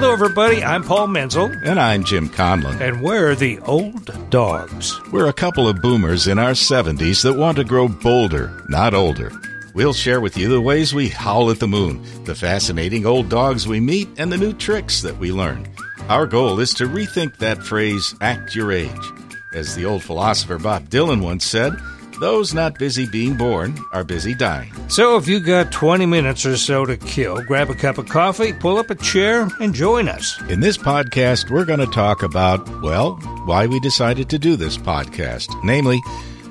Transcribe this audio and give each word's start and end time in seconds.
Hello, 0.00 0.14
everybody. 0.14 0.64
I'm 0.64 0.82
Paul 0.82 1.08
Menzel. 1.08 1.52
And 1.62 1.78
I'm 1.78 2.04
Jim 2.04 2.30
Conlon. 2.30 2.80
And 2.80 3.02
we're 3.02 3.34
the 3.34 3.58
Old 3.58 4.30
Dogs. 4.30 4.98
We're 5.12 5.28
a 5.28 5.32
couple 5.34 5.68
of 5.68 5.82
boomers 5.82 6.26
in 6.26 6.38
our 6.38 6.52
70s 6.52 7.22
that 7.22 7.34
want 7.34 7.58
to 7.58 7.64
grow 7.64 7.86
bolder, 7.86 8.50
not 8.70 8.94
older. 8.94 9.30
We'll 9.74 9.92
share 9.92 10.22
with 10.22 10.38
you 10.38 10.48
the 10.48 10.58
ways 10.62 10.94
we 10.94 11.08
howl 11.08 11.50
at 11.50 11.60
the 11.60 11.68
moon, 11.68 12.02
the 12.24 12.34
fascinating 12.34 13.04
old 13.04 13.28
dogs 13.28 13.68
we 13.68 13.78
meet, 13.78 14.08
and 14.16 14.32
the 14.32 14.38
new 14.38 14.54
tricks 14.54 15.02
that 15.02 15.18
we 15.18 15.32
learn. 15.32 15.68
Our 16.08 16.26
goal 16.26 16.60
is 16.60 16.72
to 16.74 16.88
rethink 16.88 17.36
that 17.36 17.62
phrase, 17.62 18.14
act 18.22 18.54
your 18.54 18.72
age. 18.72 19.12
As 19.52 19.74
the 19.74 19.84
old 19.84 20.02
philosopher 20.02 20.56
Bob 20.56 20.88
Dylan 20.88 21.22
once 21.22 21.44
said, 21.44 21.74
those 22.20 22.54
not 22.54 22.78
busy 22.78 23.06
being 23.06 23.36
born 23.36 23.76
are 23.92 24.04
busy 24.04 24.34
dying. 24.34 24.72
So 24.88 25.16
if 25.16 25.26
you 25.26 25.40
got 25.40 25.72
20 25.72 26.06
minutes 26.06 26.44
or 26.46 26.56
so 26.56 26.84
to 26.84 26.96
kill, 26.96 27.42
grab 27.42 27.70
a 27.70 27.74
cup 27.74 27.98
of 27.98 28.08
coffee, 28.08 28.52
pull 28.52 28.76
up 28.76 28.90
a 28.90 28.94
chair, 28.94 29.48
and 29.58 29.74
join 29.74 30.08
us. 30.08 30.40
In 30.48 30.60
this 30.60 30.76
podcast, 30.76 31.50
we're 31.50 31.64
going 31.64 31.80
to 31.80 31.86
talk 31.86 32.22
about, 32.22 32.82
well, 32.82 33.16
why 33.46 33.66
we 33.66 33.80
decided 33.80 34.28
to 34.30 34.38
do 34.38 34.56
this 34.56 34.76
podcast, 34.76 35.48
namely, 35.64 36.00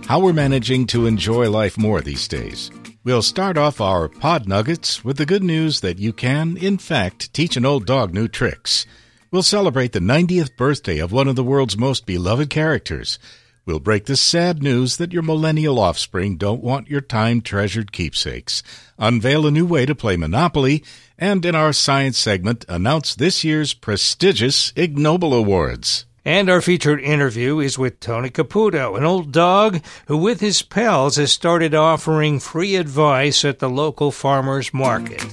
how 0.05 0.19
we're 0.19 0.33
managing 0.33 0.87
to 0.87 1.05
enjoy 1.05 1.49
life 1.49 1.77
more 1.77 2.01
these 2.01 2.27
days. 2.27 2.71
We'll 3.03 3.21
start 3.21 3.57
off 3.57 3.79
our 3.79 4.09
pod 4.09 4.47
nuggets 4.47 5.05
with 5.05 5.17
the 5.17 5.25
good 5.25 5.43
news 5.43 5.81
that 5.81 5.99
you 5.99 6.13
can, 6.13 6.57
in 6.57 6.77
fact, 6.77 7.33
teach 7.33 7.55
an 7.55 7.65
old 7.65 7.85
dog 7.85 8.13
new 8.13 8.27
tricks. 8.27 8.85
We'll 9.31 9.43
celebrate 9.43 9.93
the 9.93 9.99
90th 9.99 10.57
birthday 10.57 10.97
of 10.97 11.11
one 11.11 11.27
of 11.27 11.35
the 11.35 11.43
world's 11.43 11.77
most 11.77 12.07
beloved 12.07 12.49
characters. 12.49 13.19
We'll 13.65 13.79
break 13.79 14.05
the 14.05 14.15
sad 14.15 14.63
news 14.63 14.97
that 14.97 15.13
your 15.13 15.21
millennial 15.21 15.79
offspring 15.79 16.37
don't 16.37 16.63
want 16.63 16.89
your 16.89 17.01
time 17.01 17.41
treasured 17.41 17.91
keepsakes, 17.91 18.63
unveil 18.97 19.45
a 19.45 19.51
new 19.51 19.65
way 19.65 19.85
to 19.85 19.93
play 19.93 20.17
Monopoly, 20.17 20.83
and 21.17 21.45
in 21.45 21.55
our 21.55 21.73
science 21.73 22.17
segment, 22.17 22.65
announce 22.67 23.13
this 23.13 23.43
year's 23.43 23.73
prestigious 23.73 24.73
Ig 24.75 24.97
Nobel 24.97 25.33
Awards. 25.33 26.05
And 26.25 26.49
our 26.49 26.61
featured 26.61 27.01
interview 27.01 27.59
is 27.59 27.77
with 27.77 27.99
Tony 27.99 28.29
Caputo, 28.29 28.97
an 28.97 29.03
old 29.03 29.31
dog 29.31 29.81
who, 30.07 30.17
with 30.17 30.41
his 30.41 30.61
pals, 30.61 31.15
has 31.15 31.31
started 31.31 31.73
offering 31.73 32.39
free 32.39 32.75
advice 32.75 33.45
at 33.45 33.59
the 33.59 33.69
local 33.69 34.11
farmer's 34.11 34.73
market. 34.73 35.23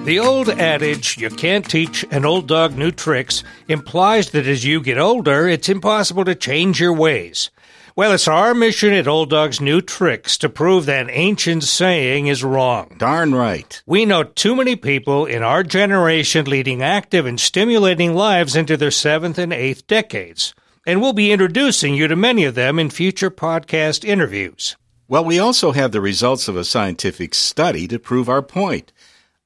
The 0.06 0.20
old 0.20 0.50
adage, 0.50 1.18
you 1.18 1.30
can't 1.30 1.70
teach 1.70 2.06
an 2.10 2.26
old 2.26 2.48
dog 2.48 2.76
new 2.76 2.90
tricks, 2.90 3.44
implies 3.68 4.32
that 4.32 4.48
as 4.48 4.66
you 4.66 4.82
get 4.82 4.98
older, 4.98 5.48
it's 5.48 5.70
impossible 5.70 6.26
to 6.26 6.34
change 6.34 6.80
your 6.80 6.94
ways. 6.94 7.52
Well, 8.00 8.14
it's 8.14 8.30
our 8.30 8.54
mission 8.54 8.94
at 8.94 9.10
Old 9.10 9.30
Dog's 9.30 9.60
New 9.60 9.82
Tricks 9.82 10.38
to 10.38 10.48
prove 10.48 10.86
that 10.86 11.10
ancient 11.10 11.66
saying 11.66 12.28
is 12.28 12.46
wrong. 12.46 12.96
Darn 12.98 13.36
right. 13.36 13.84
We 13.86 14.06
know 14.06 14.24
too 14.24 14.56
many 14.56 14.78
people 14.78 15.26
in 15.26 15.44
our 15.44 15.64
generation 15.64 16.46
leading 16.46 16.82
active 16.82 17.26
and 17.26 17.38
stimulating 17.38 18.16
lives 18.16 18.56
into 18.56 18.78
their 18.78 18.90
seventh 18.90 19.38
and 19.38 19.52
eighth 19.52 19.86
decades. 19.86 20.54
And 20.88 21.02
we'll 21.02 21.12
be 21.12 21.34
introducing 21.34 21.94
you 21.94 22.08
to 22.08 22.16
many 22.16 22.46
of 22.46 22.56
them 22.56 22.80
in 22.80 22.90
future 22.90 23.30
podcast 23.30 24.06
interviews. 24.06 24.78
Well, 25.10 25.26
we 25.26 25.38
also 25.38 25.74
have 25.74 25.92
the 25.92 26.00
results 26.00 26.48
of 26.48 26.56
a 26.56 26.64
scientific 26.64 27.36
study 27.36 27.86
to 27.90 28.00
prove 28.00 28.30
our 28.30 28.42
point. 28.42 28.94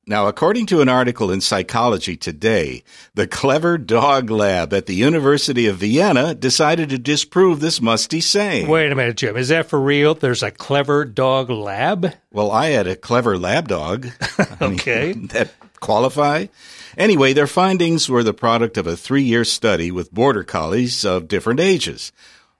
Now, 0.05 0.27
according 0.27 0.65
to 0.65 0.81
an 0.81 0.89
article 0.89 1.31
in 1.31 1.39
Psychology 1.39 2.17
Today, 2.17 2.83
the 3.13 3.25
Clever 3.25 3.77
Dog 3.77 4.29
Lab 4.29 4.73
at 4.73 4.85
the 4.85 4.95
University 4.95 5.65
of 5.67 5.77
Vienna 5.77 6.35
decided 6.35 6.89
to 6.89 6.97
disprove 6.97 7.61
this 7.61 7.79
musty 7.79 8.19
saying. 8.19 8.67
Wait 8.67 8.91
a 8.91 8.95
minute, 8.95 9.15
Jim. 9.15 9.37
Is 9.37 9.47
that 9.47 9.69
for 9.69 9.79
real? 9.79 10.13
There's 10.13 10.43
a 10.43 10.51
Clever 10.51 11.05
Dog 11.05 11.49
Lab? 11.49 12.13
Well, 12.33 12.51
I 12.51 12.71
had 12.71 12.85
a 12.85 12.97
clever 12.97 13.37
lab 13.37 13.69
dog. 13.69 14.09
okay. 14.61 15.13
that 15.29 15.53
qualify? 15.79 16.47
Anyway, 16.97 17.31
their 17.31 17.47
findings 17.47 18.09
were 18.09 18.23
the 18.23 18.33
product 18.33 18.77
of 18.77 18.87
a 18.87 18.97
three 18.97 19.23
year 19.23 19.45
study 19.45 19.89
with 19.89 20.13
border 20.13 20.43
collies 20.43 21.05
of 21.05 21.29
different 21.29 21.61
ages. 21.61 22.11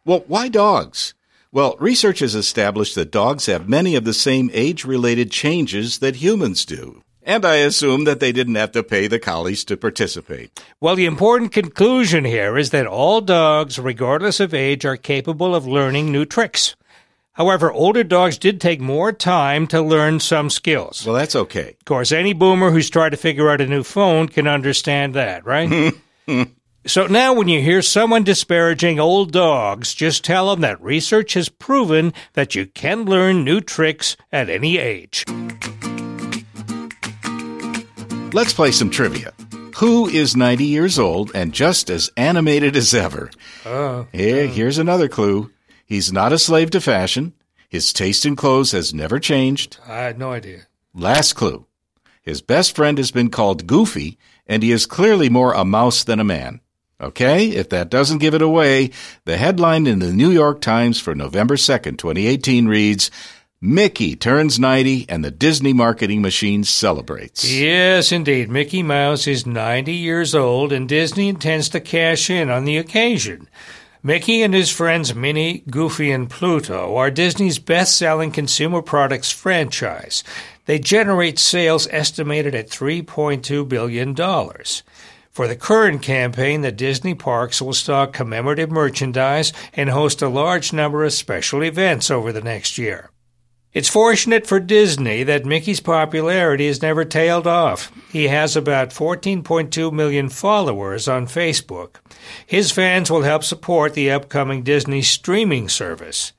Well, 0.05 0.23
why 0.27 0.47
dogs? 0.47 1.13
Well, 1.51 1.75
research 1.77 2.19
has 2.19 2.35
established 2.35 2.95
that 2.95 3.11
dogs 3.11 3.47
have 3.47 3.67
many 3.67 3.97
of 3.97 4.05
the 4.05 4.13
same 4.13 4.49
age 4.53 4.85
related 4.85 5.29
changes 5.29 5.99
that 5.99 6.15
humans 6.15 6.63
do. 6.63 7.03
And 7.25 7.45
I 7.45 7.55
assume 7.55 8.03
that 8.03 8.19
they 8.19 8.31
didn't 8.31 8.55
have 8.55 8.73
to 8.73 8.83
pay 8.83 9.07
the 9.07 9.19
collies 9.19 9.63
to 9.65 9.77
participate. 9.77 10.61
Well, 10.81 10.95
the 10.95 11.05
important 11.05 11.53
conclusion 11.53 12.25
here 12.25 12.57
is 12.57 12.71
that 12.71 12.85
all 12.85 13.21
dogs, 13.21 13.79
regardless 13.79 14.39
of 14.39 14.53
age, 14.53 14.83
are 14.85 14.97
capable 14.97 15.55
of 15.55 15.65
learning 15.65 16.11
new 16.11 16.25
tricks. 16.25 16.75
However, 17.33 17.71
older 17.71 18.03
dogs 18.03 18.37
did 18.37 18.61
take 18.61 18.79
more 18.79 19.11
time 19.11 19.65
to 19.67 19.81
learn 19.81 20.19
some 20.19 20.49
skills. 20.49 21.03
Well, 21.05 21.15
that's 21.15 21.35
okay. 21.35 21.69
Of 21.79 21.85
course, 21.85 22.11
any 22.11 22.33
boomer 22.33 22.69
who's 22.69 22.89
tried 22.91 23.09
to 23.09 23.17
figure 23.17 23.49
out 23.49 23.61
a 23.61 23.67
new 23.67 23.83
phone 23.83 24.27
can 24.27 24.47
understand 24.47 25.15
that, 25.15 25.43
right? 25.45 25.93
so 26.85 27.07
now 27.07 27.33
when 27.33 27.47
you 27.47 27.59
hear 27.59 27.81
someone 27.81 28.23
disparaging 28.23 28.99
old 28.99 29.31
dogs, 29.31 29.95
just 29.95 30.23
tell 30.23 30.51
them 30.51 30.61
that 30.61 30.81
research 30.83 31.33
has 31.33 31.49
proven 31.49 32.13
that 32.33 32.53
you 32.53 32.67
can 32.67 33.05
learn 33.05 33.43
new 33.43 33.61
tricks 33.61 34.15
at 34.31 34.49
any 34.49 34.77
age. 34.77 35.25
Let's 38.33 38.51
play 38.51 38.71
some 38.71 38.89
trivia. 38.89 39.31
Who 39.75 40.07
is 40.07 40.35
90 40.35 40.65
years 40.65 40.97
old 40.97 41.31
and 41.35 41.53
just 41.53 41.91
as 41.91 42.09
animated 42.17 42.75
as 42.75 42.91
ever? 42.91 43.29
Oh. 43.63 44.07
Here, 44.11 44.47
here's 44.47 44.79
another 44.79 45.07
clue. 45.07 45.51
He's 45.85 46.11
not 46.11 46.33
a 46.33 46.39
slave 46.39 46.71
to 46.71 46.81
fashion. 46.81 47.33
His 47.69 47.93
taste 47.93 48.25
in 48.25 48.35
clothes 48.35 48.71
has 48.71 48.91
never 48.91 49.19
changed. 49.19 49.77
I 49.87 49.97
had 49.97 50.17
no 50.17 50.31
idea. 50.31 50.61
Last 50.95 51.33
clue. 51.33 51.67
His 52.23 52.41
best 52.41 52.75
friend 52.75 52.97
has 52.97 53.11
been 53.11 53.29
called 53.29 53.67
Goofy, 53.67 54.17
and 54.47 54.63
he 54.63 54.71
is 54.71 54.87
clearly 54.87 55.29
more 55.29 55.53
a 55.53 55.63
mouse 55.63 56.03
than 56.03 56.19
a 56.19 56.23
man. 56.23 56.59
Okay, 56.99 57.49
if 57.49 57.69
that 57.69 57.91
doesn't 57.91 58.17
give 58.17 58.33
it 58.33 58.41
away, 58.41 58.89
the 59.25 59.37
headline 59.37 59.85
in 59.85 59.99
the 59.99 60.11
New 60.11 60.31
York 60.31 60.59
Times 60.59 60.99
for 60.99 61.13
November 61.13 61.55
2nd, 61.55 61.99
2018 61.99 62.67
reads, 62.67 63.11
Mickey 63.65 64.17
turns 64.17 64.59
90 64.59 65.05
and 65.07 65.23
the 65.23 65.31
Disney 65.31 65.71
marketing 65.71 66.21
machine 66.21 66.65
celebrates. 66.65 67.49
Yes, 67.49 68.11
indeed. 68.11 68.49
Mickey 68.49 68.83
Mouse 68.83 69.25
is 69.25 69.45
90 69.45 69.93
years 69.93 70.35
old 70.35 70.73
and 70.73 70.89
Disney 70.89 71.29
intends 71.29 71.69
to 71.69 71.79
cash 71.79 72.29
in 72.29 72.49
on 72.49 72.65
the 72.65 72.75
occasion. 72.75 73.47
Mickey 74.03 74.43
and 74.43 74.53
his 74.53 74.69
friends 74.69 75.15
Minnie, 75.15 75.63
Goofy, 75.69 76.11
and 76.11 76.29
Pluto 76.29 76.97
are 76.97 77.09
Disney's 77.09 77.57
best 77.57 77.97
selling 77.97 78.31
consumer 78.31 78.81
products 78.81 79.31
franchise. 79.31 80.25
They 80.65 80.77
generate 80.77 81.39
sales 81.39 81.87
estimated 81.89 82.53
at 82.53 82.69
$3.2 82.69 83.69
billion. 83.69 84.13
For 85.31 85.47
the 85.47 85.55
current 85.55 86.01
campaign, 86.01 86.63
the 86.63 86.71
Disney 86.73 87.15
parks 87.15 87.61
will 87.61 87.71
stock 87.71 88.11
commemorative 88.11 88.71
merchandise 88.71 89.53
and 89.73 89.89
host 89.89 90.21
a 90.21 90.27
large 90.27 90.73
number 90.73 91.05
of 91.05 91.13
special 91.13 91.63
events 91.63 92.11
over 92.11 92.33
the 92.33 92.41
next 92.41 92.77
year. 92.77 93.09
It's 93.73 93.89
fortunate 93.89 94.45
for 94.45 94.59
Disney 94.59 95.23
that 95.23 95.47
Mickey's 95.47 95.79
popularity 95.79 96.67
has 96.67 96.83
never 96.83 97.03
tailed 97.03 97.47
off. 97.47 97.91
He 98.11 98.27
has 98.27 98.55
about 98.55 98.91
14.2 98.91 99.91
million 99.91 100.29
followers 100.29 101.07
on 101.07 101.25
Facebook. 101.25 101.95
His 102.45 102.69
fans 102.71 103.09
will 103.09 103.23
help 103.23 103.43
support 103.43 103.95
the 103.95 104.11
upcoming 104.11 104.61
Disney 104.61 105.01
streaming 105.01 105.69
service. 105.69 106.33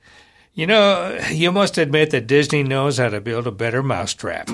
You 0.53 0.67
know, 0.67 1.19
you 1.29 1.51
must 1.51 1.77
admit 1.77 2.11
that 2.11 2.27
Disney 2.27 2.63
knows 2.63 2.99
how 2.99 3.09
to 3.09 3.19
build 3.19 3.47
a 3.47 3.51
better 3.51 3.83
mousetrap. 3.83 4.49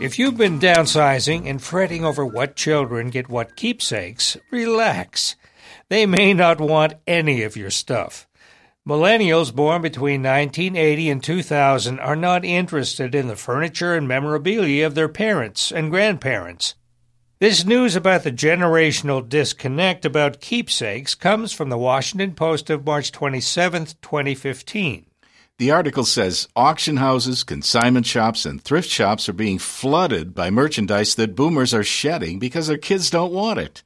If 0.00 0.16
you've 0.16 0.36
been 0.36 0.60
downsizing 0.60 1.50
and 1.50 1.60
fretting 1.60 2.04
over 2.04 2.24
what 2.24 2.54
children 2.54 3.10
get 3.10 3.28
what 3.28 3.56
keepsakes, 3.56 4.36
relax. 4.52 5.34
They 5.88 6.06
may 6.06 6.32
not 6.34 6.60
want 6.60 6.94
any 7.04 7.42
of 7.42 7.56
your 7.56 7.70
stuff. 7.70 8.28
Millennials 8.86 9.54
born 9.54 9.80
between 9.80 10.22
1980 10.22 11.08
and 11.08 11.24
2000 11.24 11.98
are 12.00 12.14
not 12.14 12.44
interested 12.44 13.14
in 13.14 13.28
the 13.28 13.34
furniture 13.34 13.94
and 13.94 14.06
memorabilia 14.06 14.86
of 14.86 14.94
their 14.94 15.08
parents 15.08 15.72
and 15.72 15.90
grandparents. 15.90 16.74
This 17.40 17.64
news 17.64 17.96
about 17.96 18.24
the 18.24 18.30
generational 18.30 19.26
disconnect 19.26 20.04
about 20.04 20.42
keepsakes 20.42 21.14
comes 21.14 21.50
from 21.50 21.70
the 21.70 21.78
Washington 21.78 22.34
Post 22.34 22.68
of 22.68 22.84
March 22.84 23.10
27, 23.10 23.86
2015. 24.02 25.06
The 25.56 25.70
article 25.70 26.04
says 26.04 26.48
auction 26.54 26.98
houses, 26.98 27.42
consignment 27.42 28.04
shops, 28.04 28.44
and 28.44 28.60
thrift 28.60 28.90
shops 28.90 29.30
are 29.30 29.32
being 29.32 29.58
flooded 29.58 30.34
by 30.34 30.50
merchandise 30.50 31.14
that 31.14 31.34
boomers 31.34 31.72
are 31.72 31.84
shedding 31.84 32.38
because 32.38 32.66
their 32.66 32.76
kids 32.76 33.08
don't 33.08 33.32
want 33.32 33.58
it. 33.58 33.82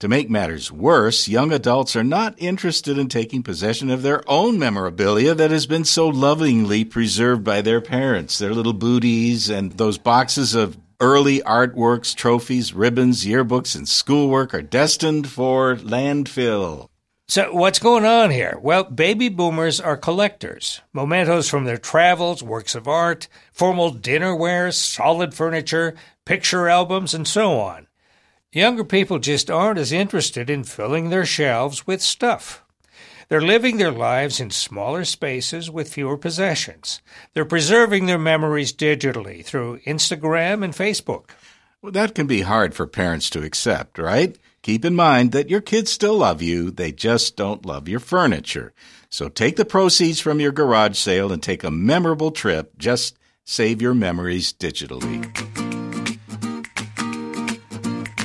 To 0.00 0.06
make 0.06 0.30
matters 0.30 0.70
worse, 0.70 1.26
young 1.26 1.50
adults 1.50 1.96
are 1.96 2.04
not 2.04 2.36
interested 2.38 2.98
in 2.98 3.08
taking 3.08 3.42
possession 3.42 3.90
of 3.90 4.02
their 4.02 4.22
own 4.30 4.56
memorabilia 4.56 5.34
that 5.34 5.50
has 5.50 5.66
been 5.66 5.84
so 5.84 6.06
lovingly 6.06 6.84
preserved 6.84 7.42
by 7.42 7.62
their 7.62 7.80
parents, 7.80 8.38
their 8.38 8.54
little 8.54 8.72
booties, 8.72 9.50
and 9.50 9.72
those 9.72 9.98
boxes 9.98 10.54
of 10.54 10.78
early 11.00 11.40
artworks, 11.40 12.14
trophies, 12.14 12.72
ribbons, 12.72 13.24
yearbooks, 13.24 13.74
and 13.74 13.88
schoolwork 13.88 14.54
are 14.54 14.62
destined 14.62 15.28
for 15.28 15.74
landfill. 15.74 16.88
So, 17.26 17.52
what's 17.52 17.80
going 17.80 18.04
on 18.04 18.30
here? 18.30 18.56
Well, 18.62 18.84
baby 18.84 19.28
boomers 19.28 19.80
are 19.80 19.96
collectors. 19.96 20.80
Mementos 20.92 21.48
from 21.48 21.64
their 21.64 21.76
travels, 21.76 22.40
works 22.40 22.76
of 22.76 22.86
art, 22.86 23.26
formal 23.52 23.92
dinnerware, 23.92 24.72
solid 24.72 25.34
furniture, 25.34 25.96
picture 26.24 26.68
albums, 26.68 27.14
and 27.14 27.26
so 27.26 27.58
on. 27.58 27.87
Younger 28.52 28.84
people 28.84 29.18
just 29.18 29.50
aren't 29.50 29.78
as 29.78 29.92
interested 29.92 30.48
in 30.48 30.64
filling 30.64 31.10
their 31.10 31.26
shelves 31.26 31.86
with 31.86 32.00
stuff. 32.00 32.64
They're 33.28 33.42
living 33.42 33.76
their 33.76 33.92
lives 33.92 34.40
in 34.40 34.50
smaller 34.50 35.04
spaces 35.04 35.70
with 35.70 35.92
fewer 35.92 36.16
possessions. 36.16 37.02
They're 37.34 37.44
preserving 37.44 38.06
their 38.06 38.18
memories 38.18 38.72
digitally 38.72 39.44
through 39.44 39.80
Instagram 39.80 40.64
and 40.64 40.72
Facebook. 40.72 41.30
Well, 41.82 41.92
that 41.92 42.14
can 42.14 42.26
be 42.26 42.40
hard 42.40 42.74
for 42.74 42.86
parents 42.86 43.28
to 43.30 43.44
accept, 43.44 43.98
right? 43.98 44.38
Keep 44.62 44.86
in 44.86 44.94
mind 44.94 45.32
that 45.32 45.50
your 45.50 45.60
kids 45.60 45.92
still 45.92 46.16
love 46.16 46.40
you, 46.40 46.70
they 46.70 46.90
just 46.90 47.36
don't 47.36 47.66
love 47.66 47.86
your 47.86 48.00
furniture. 48.00 48.72
So 49.10 49.28
take 49.28 49.56
the 49.56 49.66
proceeds 49.66 50.20
from 50.20 50.40
your 50.40 50.52
garage 50.52 50.96
sale 50.96 51.30
and 51.30 51.42
take 51.42 51.64
a 51.64 51.70
memorable 51.70 52.30
trip. 52.30 52.78
Just 52.78 53.18
save 53.44 53.82
your 53.82 53.94
memories 53.94 54.54
digitally. 54.54 55.57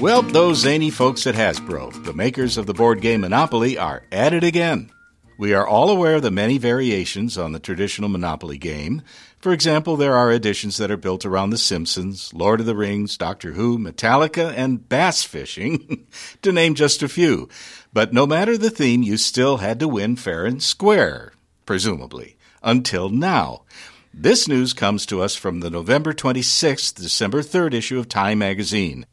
Well, 0.03 0.21
those 0.21 0.57
zany 0.57 0.89
folks 0.89 1.25
at 1.27 1.35
Hasbro, 1.35 2.03
the 2.03 2.11
makers 2.11 2.57
of 2.57 2.65
the 2.65 2.73
board 2.73 2.99
game 2.99 3.21
Monopoly, 3.21 3.77
are 3.77 4.03
at 4.11 4.33
it 4.33 4.43
again. 4.43 4.91
We 5.37 5.53
are 5.53 5.65
all 5.65 5.89
aware 5.89 6.15
of 6.15 6.23
the 6.23 6.29
many 6.29 6.57
variations 6.57 7.37
on 7.37 7.53
the 7.53 7.59
traditional 7.61 8.09
Monopoly 8.09 8.57
game. 8.57 9.01
For 9.39 9.53
example, 9.53 9.95
there 9.95 10.13
are 10.13 10.29
editions 10.29 10.75
that 10.75 10.91
are 10.91 10.97
built 10.97 11.25
around 11.25 11.51
The 11.51 11.57
Simpsons, 11.57 12.33
Lord 12.33 12.59
of 12.59 12.65
the 12.65 12.75
Rings, 12.75 13.15
Doctor 13.15 13.53
Who, 13.53 13.79
Metallica, 13.79 14.53
and 14.57 14.89
bass 14.89 15.23
fishing, 15.23 16.05
to 16.41 16.51
name 16.51 16.75
just 16.75 17.01
a 17.01 17.07
few. 17.07 17.47
But 17.93 18.11
no 18.11 18.27
matter 18.27 18.57
the 18.57 18.69
theme, 18.69 19.03
you 19.03 19.15
still 19.15 19.59
had 19.59 19.79
to 19.79 19.87
win 19.87 20.17
fair 20.17 20.45
and 20.45 20.61
square, 20.61 21.31
presumably, 21.65 22.35
until 22.61 23.07
now. 23.07 23.61
This 24.13 24.49
news 24.49 24.73
comes 24.73 25.05
to 25.05 25.21
us 25.21 25.37
from 25.37 25.61
the 25.61 25.69
November 25.69 26.11
26th, 26.11 26.93
December 26.95 27.41
3rd 27.41 27.73
issue 27.73 27.99
of 27.99 28.09
Time 28.09 28.39
magazine. 28.39 29.05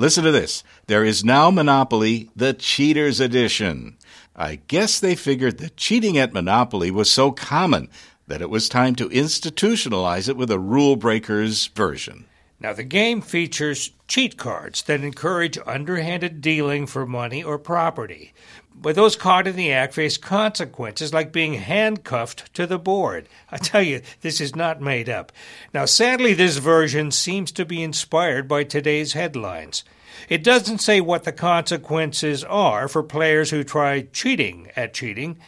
Listen 0.00 0.24
to 0.24 0.32
this. 0.32 0.64
There 0.86 1.04
is 1.04 1.26
now 1.26 1.50
Monopoly, 1.50 2.30
the 2.34 2.54
Cheaters 2.54 3.20
Edition. 3.20 3.98
I 4.34 4.60
guess 4.66 4.98
they 4.98 5.14
figured 5.14 5.58
that 5.58 5.76
cheating 5.76 6.16
at 6.16 6.32
Monopoly 6.32 6.90
was 6.90 7.10
so 7.10 7.32
common 7.32 7.90
that 8.26 8.40
it 8.40 8.48
was 8.48 8.66
time 8.66 8.94
to 8.94 9.10
institutionalize 9.10 10.26
it 10.26 10.38
with 10.38 10.50
a 10.50 10.58
rule 10.58 10.96
breakers 10.96 11.66
version. 11.66 12.24
Now, 12.60 12.74
the 12.74 12.84
game 12.84 13.22
features 13.22 13.90
cheat 14.06 14.36
cards 14.36 14.82
that 14.82 15.02
encourage 15.02 15.58
underhanded 15.66 16.42
dealing 16.42 16.86
for 16.86 17.06
money 17.06 17.42
or 17.42 17.58
property. 17.58 18.34
But 18.74 18.96
those 18.96 19.16
caught 19.16 19.46
in 19.46 19.56
the 19.56 19.72
act 19.72 19.94
face 19.94 20.16
consequences 20.16 21.12
like 21.12 21.32
being 21.32 21.54
handcuffed 21.54 22.52
to 22.54 22.66
the 22.66 22.78
board. 22.78 23.28
I 23.50 23.56
tell 23.56 23.82
you, 23.82 24.02
this 24.20 24.40
is 24.40 24.54
not 24.54 24.80
made 24.80 25.08
up. 25.08 25.32
Now, 25.72 25.86
sadly, 25.86 26.34
this 26.34 26.58
version 26.58 27.10
seems 27.10 27.50
to 27.52 27.64
be 27.64 27.82
inspired 27.82 28.46
by 28.46 28.64
today's 28.64 29.14
headlines. 29.14 29.84
It 30.28 30.44
doesn't 30.44 30.78
say 30.78 31.00
what 31.00 31.24
the 31.24 31.32
consequences 31.32 32.44
are 32.44 32.88
for 32.88 33.02
players 33.02 33.50
who 33.50 33.64
try 33.64 34.02
cheating 34.12 34.70
at 34.76 34.94
cheating. 34.94 35.38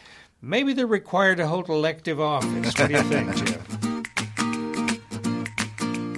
Maybe 0.41 0.73
they're 0.73 0.87
required 0.87 1.37
to 1.37 1.47
hold 1.47 1.69
elective 1.69 2.19
office. 2.19 2.77
What 2.77 2.89
do 2.89 2.93
you 2.95 3.03
think, 3.03 3.35
Jim? 3.35 3.89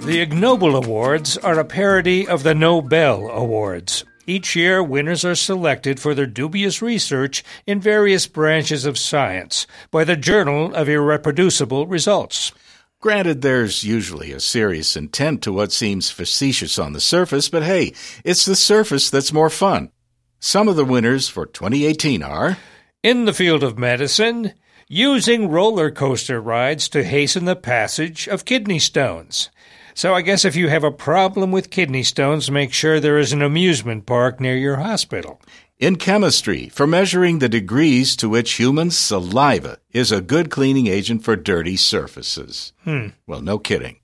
The 0.06 0.20
Ig 0.20 0.34
Nobel 0.34 0.76
Awards 0.76 1.36
are 1.38 1.58
a 1.58 1.64
parody 1.64 2.28
of 2.28 2.44
the 2.44 2.54
Nobel 2.54 3.28
Awards. 3.28 4.04
Each 4.24 4.54
year, 4.54 4.80
winners 4.80 5.24
are 5.24 5.34
selected 5.34 5.98
for 5.98 6.14
their 6.14 6.28
dubious 6.28 6.80
research 6.80 7.42
in 7.66 7.80
various 7.80 8.28
branches 8.28 8.84
of 8.84 8.98
science 8.98 9.66
by 9.90 10.04
the 10.04 10.14
Journal 10.14 10.72
of 10.76 10.86
Irreproducible 10.86 11.90
Results. 11.90 12.52
Granted, 13.00 13.42
there's 13.42 13.82
usually 13.82 14.30
a 14.30 14.38
serious 14.38 14.96
intent 14.96 15.42
to 15.42 15.52
what 15.52 15.72
seems 15.72 16.08
facetious 16.08 16.78
on 16.78 16.92
the 16.92 17.00
surface, 17.00 17.48
but 17.48 17.64
hey, 17.64 17.92
it's 18.22 18.44
the 18.44 18.54
surface 18.54 19.10
that's 19.10 19.32
more 19.32 19.50
fun. 19.50 19.90
Some 20.38 20.68
of 20.68 20.76
the 20.76 20.84
winners 20.84 21.28
for 21.28 21.46
2018 21.46 22.22
are 22.22 22.58
In 23.02 23.24
the 23.24 23.34
field 23.34 23.64
of 23.64 23.76
medicine, 23.76 24.52
using 24.86 25.48
roller 25.48 25.90
coaster 25.90 26.40
rides 26.40 26.88
to 26.90 27.02
hasten 27.02 27.44
the 27.44 27.56
passage 27.56 28.28
of 28.28 28.44
kidney 28.44 28.78
stones. 28.78 29.50
So 29.96 30.12
I 30.14 30.20
guess 30.20 30.44
if 30.44 30.54
you 30.54 30.68
have 30.68 30.84
a 30.84 30.90
problem 30.90 31.50
with 31.52 31.70
kidney 31.70 32.02
stones, 32.02 32.50
make 32.50 32.74
sure 32.74 33.00
there 33.00 33.16
is 33.18 33.32
an 33.32 33.40
amusement 33.40 34.04
park 34.04 34.40
near 34.40 34.54
your 34.54 34.76
hospital. 34.76 35.40
In 35.78 35.96
chemistry, 35.96 36.68
for 36.68 36.86
measuring 36.86 37.38
the 37.38 37.48
degrees 37.48 38.14
to 38.16 38.28
which 38.28 38.52
human 38.52 38.90
saliva 38.90 39.78
is 39.92 40.12
a 40.12 40.20
good 40.20 40.50
cleaning 40.50 40.86
agent 40.86 41.24
for 41.24 41.34
dirty 41.34 41.76
surfaces. 41.76 42.74
Hmm. 42.84 43.08
Well, 43.26 43.40
no 43.40 43.58
kidding. 43.58 43.96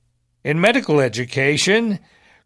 In 0.43 0.63
medical 0.63 0.99
education, 0.99 1.99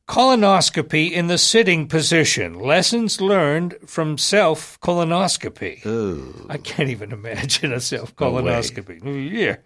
colonoscopy 0.09 1.13
in 1.13 1.29
the 1.29 1.39
sitting 1.39 1.87
position. 1.87 2.59
Lessons 2.59 3.21
learned 3.21 3.77
from 3.87 4.19
self 4.19 4.77
colonoscopy. 4.81 5.87
I 6.49 6.57
can't 6.59 6.89
even 6.91 7.13
imagine 7.13 7.73
a 7.73 7.79
self 7.81 8.13
No 8.19 8.33
colonoscopy. 8.33 9.33
yeah. 9.33 9.57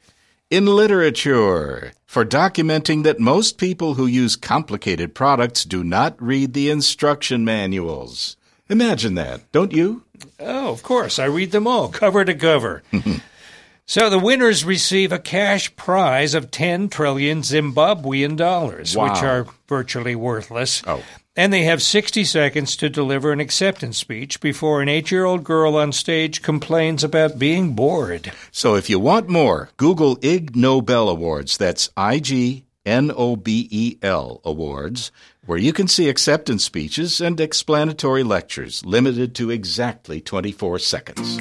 In 0.51 0.67
literature, 0.67 1.93
for 2.07 2.25
documenting 2.25 3.05
that 3.05 3.21
most 3.21 3.57
people 3.57 3.95
who 3.95 4.07
use 4.07 4.35
complicated 4.35 5.15
products 5.15 5.65
do 5.65 5.85
not 5.85 6.21
read 6.21 6.55
the 6.55 6.71
instruction 6.71 7.45
manuals. 7.45 8.37
Imagine 8.69 9.15
that, 9.15 9.51
don't 9.53 9.71
you? 9.73 10.03
Oh, 10.41 10.73
of 10.73 10.83
course. 10.83 11.21
I 11.21 11.27
read 11.27 11.53
them 11.53 11.69
all, 11.69 11.89
cover 11.89 12.25
to 12.25 12.35
cover. 12.35 12.83
so 13.87 14.11
the 14.11 14.19
winners 14.19 14.65
receive 14.65 15.13
a 15.13 15.21
cash 15.21 15.75
prize 15.77 16.35
of 16.35 16.51
10 16.51 16.89
trillion 16.89 17.43
Zimbabwean 17.43 18.37
dollars, 18.37 18.97
Wow. 18.97 19.13
which 19.13 19.23
are 19.23 19.47
virtually 19.69 20.17
worthless. 20.17 20.83
Oh. 20.85 21.05
And 21.37 21.53
they 21.53 21.63
have 21.63 21.81
60 21.81 22.25
seconds 22.25 22.77
to 22.77 22.89
deliver 22.91 23.31
an 23.31 23.39
acceptance 23.39 23.99
speech 23.99 24.41
before 24.41 24.83
an 24.83 24.89
eight 24.89 25.11
year 25.13 25.25
old 25.25 25.45
girl 25.45 25.77
on 25.77 25.93
stage 25.93 26.43
complains 26.43 27.05
about 27.05 27.39
being 27.39 27.75
bored. 27.75 28.33
So 28.51 28.75
if 28.75 28.91
you 28.91 28.99
want 28.99 29.29
more, 29.29 29.71
Google 29.77 30.19
Ig 30.23 30.57
Nobel 30.57 31.09
Awards. 31.09 31.57
That's 31.57 31.89
I 31.97 32.19
G 32.19 32.65
N 32.85 33.13
O 33.15 33.37
B 33.37 33.69
E 33.71 33.97
L 34.03 34.41
Awards, 34.45 35.13
where 35.47 35.59
you 35.59 35.73
can 35.73 35.87
see 35.87 36.09
acceptance 36.09 36.65
speeches 36.65 37.21
and 37.21 37.41
explanatory 37.41 38.25
lectures 38.25 38.85
limited 38.85 39.35
to 39.37 39.51
exactly 39.51 40.21
24 40.21 40.81
seconds. 40.81 41.39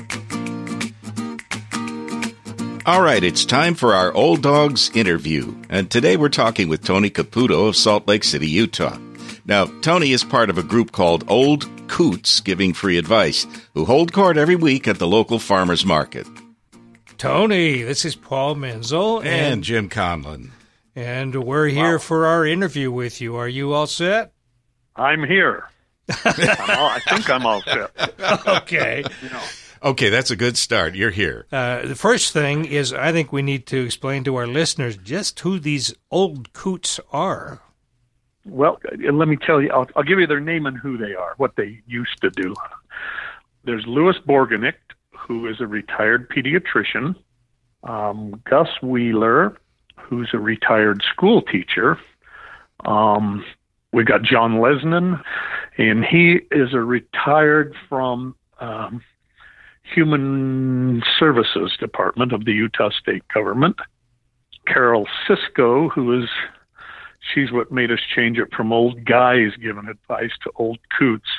All 2.86 3.02
right, 3.02 3.24
it's 3.24 3.46
time 3.46 3.74
for 3.74 3.94
our 3.94 4.14
Old 4.14 4.44
Dogs 4.44 4.92
interview. 4.94 5.56
And 5.70 5.90
today 5.90 6.16
we're 6.16 6.30
talking 6.30 6.70
with 6.70 6.84
Tony 6.84 7.10
Caputo 7.10 7.68
of 7.68 7.76
Salt 7.76 8.08
Lake 8.08 8.24
City, 8.24 8.48
Utah. 8.48 8.98
Now, 9.50 9.66
Tony 9.82 10.12
is 10.12 10.24
part 10.24 10.52
of 10.52 10.60
a 10.60 10.64
group 10.64 10.92
called 10.92 11.24
Old 11.28 11.68
Coots 11.88 12.40
Giving 12.40 12.72
Free 12.72 13.00
Advice, 13.00 13.48
who 13.74 13.84
hold 13.84 14.14
court 14.14 14.38
every 14.38 14.56
week 14.56 14.88
at 14.88 15.00
the 15.00 15.08
local 15.08 15.40
farmers 15.40 15.84
market. 15.84 16.28
Tony. 17.18 17.82
This 17.82 18.06
is 18.06 18.16
Paul 18.16 18.54
Menzel 18.54 19.24
and, 19.24 19.64
Jim 19.64 19.90
Conlon. 19.90 20.52
And 20.96 21.34
we're 21.34 21.66
here 21.66 21.94
wow. 21.94 21.98
for 21.98 22.28
our 22.28 22.46
interview 22.46 22.92
with 22.92 23.22
you. 23.22 23.38
Are 23.38 23.48
you 23.48 23.74
all 23.74 23.88
set? 23.88 24.34
I'm 24.96 25.24
here. 25.24 25.68
I'm 26.26 26.80
all, 26.80 26.90
I 26.90 27.00
think 27.00 27.28
I'm 27.28 27.48
all 27.48 27.64
set. 27.64 27.92
okay. 28.48 29.04
You 29.24 29.30
know. 29.32 29.42
Okay, 29.82 30.10
that's 30.10 30.30
a 30.30 30.36
good 30.36 30.58
start. 30.58 30.94
You're 30.94 31.10
here. 31.10 31.48
Uh, 31.52 31.88
the 31.88 31.96
first 31.96 32.34
thing 32.34 32.66
is 32.66 32.94
I 32.94 33.12
think 33.12 33.34
we 33.34 33.42
need 33.42 33.66
to 33.68 33.84
explain 33.84 34.24
to 34.26 34.36
our 34.36 34.46
listeners 34.46 34.96
just 34.96 35.40
who 35.40 35.58
these 35.58 35.92
old 36.12 36.54
coots 36.54 37.00
are. 37.12 37.64
Well, 38.50 38.80
let 39.12 39.28
me 39.28 39.38
tell 39.38 39.62
you, 39.62 39.70
I'll, 39.72 39.88
I'll 39.96 40.04
give 40.04 40.20
you 40.20 40.28
their 40.28 40.40
name 40.40 40.66
and 40.66 40.78
who 40.78 40.98
they 40.98 41.14
are, 41.14 41.34
what 41.38 41.56
they 41.56 41.80
used 41.88 42.22
to 42.22 42.30
do. 42.30 42.54
There's 43.64 43.86
Louis 43.86 44.16
Borgenicht, 44.28 44.74
who 45.18 45.48
is 45.48 45.62
a 45.62 45.68
retired 45.68 46.30
pediatrician, 46.30 47.16
um, 47.84 48.42
Gus 48.50 48.70
Wheeler, 48.82 49.58
who's 49.98 50.30
a 50.34 50.40
retired 50.40 51.04
school 51.14 51.42
teacher. 51.42 51.98
Um, 52.86 53.46
we 53.92 54.04
got 54.04 54.22
John 54.24 54.56
Lesnan, 54.56 55.22
and 55.78 56.06
he 56.06 56.42
is 56.52 56.74
a 56.74 56.80
retired 56.80 57.76
from 57.88 58.36
um, 58.60 59.02
Human 59.84 61.02
Services 61.18 61.76
Department 61.80 62.34
of 62.34 62.46
the 62.46 62.54
Utah 62.54 62.90
State 62.92 63.24
Government. 63.34 63.78
Carol 64.68 65.08
Sisco, 65.28 65.92
who 65.92 66.22
is 66.22 66.30
she's 67.34 67.52
what 67.52 67.72
made 67.72 67.92
us 67.92 68.00
change 68.16 68.38
it 68.38 68.54
from 68.54 68.72
old 68.74 69.06
guys 69.06 69.52
giving 69.62 69.88
advice 69.88 70.32
to 70.44 70.52
old 70.56 70.80
coots, 70.98 71.30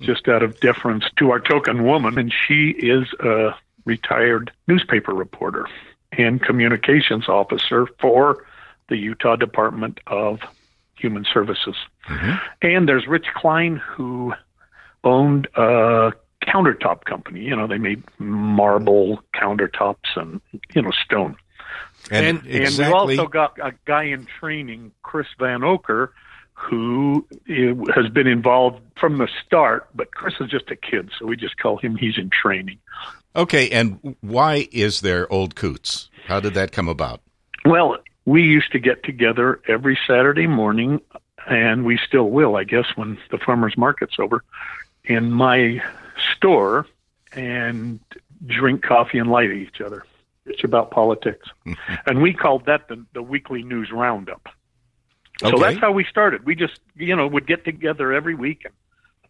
just 0.00 0.28
out 0.28 0.42
of 0.42 0.60
deference 0.60 1.04
to 1.16 1.30
our 1.30 1.40
token 1.40 1.84
woman. 1.84 2.18
And 2.18 2.32
she 2.32 2.70
is 2.70 3.06
a 3.20 3.54
retired 3.84 4.52
newspaper 4.66 5.12
reporter 5.14 5.66
and 6.12 6.42
communications 6.42 7.28
officer 7.28 7.86
for 7.98 8.44
the 8.88 8.96
Utah 8.96 9.36
Department 9.36 10.00
of 10.06 10.40
Human 10.96 11.24
Services. 11.32 11.76
Mm-hmm. 12.08 12.32
And 12.62 12.88
there's 12.88 13.06
Rich 13.06 13.26
Klein, 13.34 13.76
who 13.76 14.32
owned 15.04 15.48
a 15.56 16.12
countertop 16.42 17.04
company. 17.04 17.40
You 17.40 17.56
know, 17.56 17.66
they 17.66 17.78
made 17.78 18.02
marble 18.18 19.22
countertops 19.34 20.16
and, 20.16 20.40
you 20.74 20.82
know, 20.82 20.92
stone. 21.04 21.36
And, 22.10 22.38
and, 22.38 22.46
exactly. 22.46 22.84
and 22.84 23.08
we 23.08 23.18
also 23.18 23.28
got 23.28 23.58
a 23.58 23.72
guy 23.84 24.04
in 24.04 24.26
training, 24.38 24.92
Chris 25.02 25.26
Van 25.38 25.64
Oker, 25.64 26.12
who 26.54 27.26
has 27.94 28.08
been 28.08 28.26
involved 28.26 28.80
from 28.98 29.18
the 29.18 29.28
start, 29.44 29.88
but 29.94 30.12
Chris 30.12 30.34
is 30.40 30.48
just 30.50 30.70
a 30.70 30.76
kid, 30.76 31.10
so 31.18 31.26
we 31.26 31.36
just 31.36 31.58
call 31.58 31.76
him 31.76 31.96
he's 31.96 32.16
in 32.16 32.30
training. 32.30 32.78
Okay, 33.34 33.68
and 33.70 34.16
why 34.22 34.66
is 34.72 35.02
there 35.02 35.30
Old 35.30 35.54
Coots? 35.54 36.08
How 36.26 36.40
did 36.40 36.54
that 36.54 36.72
come 36.72 36.88
about? 36.88 37.20
Well, 37.64 37.98
we 38.24 38.42
used 38.42 38.72
to 38.72 38.78
get 38.78 39.02
together 39.04 39.60
every 39.68 39.98
Saturday 40.06 40.46
morning, 40.46 41.00
and 41.46 41.84
we 41.84 41.98
still 41.98 42.30
will, 42.30 42.56
I 42.56 42.64
guess, 42.64 42.86
when 42.96 43.18
the 43.30 43.38
farmers 43.38 43.76
market's 43.76 44.18
over, 44.18 44.42
in 45.04 45.30
my 45.30 45.82
store 46.34 46.86
and 47.32 48.00
drink 48.46 48.82
coffee 48.82 49.18
and 49.18 49.30
light 49.30 49.50
at 49.50 49.56
each 49.56 49.80
other. 49.80 50.04
It's 50.46 50.64
about 50.64 50.90
politics. 50.90 51.48
And 52.06 52.22
we 52.22 52.32
called 52.32 52.66
that 52.66 52.88
the, 52.88 53.04
the 53.14 53.22
weekly 53.22 53.62
news 53.62 53.90
roundup. 53.92 54.48
So 55.40 55.48
okay. 55.48 55.60
that's 55.60 55.78
how 55.78 55.92
we 55.92 56.04
started. 56.04 56.44
We 56.44 56.54
just, 56.54 56.80
you 56.94 57.14
know, 57.14 57.26
would 57.26 57.46
get 57.46 57.64
together 57.64 58.12
every 58.12 58.34
week 58.34 58.64
and, 58.64 58.74